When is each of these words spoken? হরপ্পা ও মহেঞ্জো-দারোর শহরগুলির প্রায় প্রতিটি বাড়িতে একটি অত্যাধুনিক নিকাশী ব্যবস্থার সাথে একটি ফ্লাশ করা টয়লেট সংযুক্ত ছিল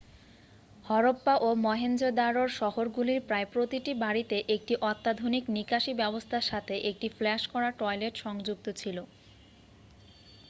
হরপ্পা 0.85 1.33
ও 1.39 1.59
মহেঞ্জো-দারোর 1.65 2.49
শহরগুলির 2.59 3.21
প্রায় 3.27 3.47
প্রতিটি 3.53 3.91
বাড়িতে 4.03 4.37
একটি 4.55 4.73
অত্যাধুনিক 4.83 5.43
নিকাশী 5.55 5.91
ব্যবস্থার 5.95 6.47
সাথে 6.51 6.75
একটি 6.89 7.07
ফ্লাশ 7.17 7.41
করা 7.53 7.69
টয়লেট 7.79 8.13
সংযুক্ত 8.23 8.65
ছিল 8.81 8.97